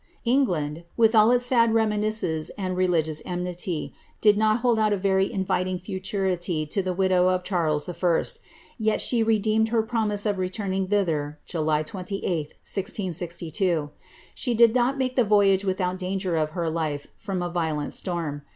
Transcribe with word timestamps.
England, 0.25 0.83
with 0.97 1.13
all 1.13 1.29
its 1.29 1.45
sad 1.45 1.75
reminiscences 1.75 2.49
and 2.57 2.75
religious 2.75 3.21
enmity, 3.23 3.93
did 4.19 4.35
not 4.35 4.63
huld 4.63 4.79
out 4.79 4.91
a 4.91 4.97
very 4.97 5.31
inviting 5.31 5.77
futurity 5.77 6.65
to 6.65 6.81
the 6.81 6.91
widow 6.91 7.27
of 7.29 7.43
Charles 7.43 7.87
I. 7.87 7.93
Tet 8.83 8.99
she 8.99 9.21
redeemed 9.21 9.69
her 9.69 9.83
promise 9.83 10.25
of 10.25 10.39
returning 10.39 10.87
thither, 10.87 11.37
July 11.45 11.83
28, 11.83 12.25
1662. 12.47 13.91
She 14.33 14.55
did 14.55 14.73
not 14.73 14.97
make 14.97 15.15
the 15.15 15.23
voyage 15.23 15.63
without 15.63 15.99
danger 15.99 16.35
of 16.35 16.49
her 16.57 16.67
life 16.67 17.05
from 17.15 17.43
a 17.43 17.49
violent 17.51 17.93
storm. 17.93 18.41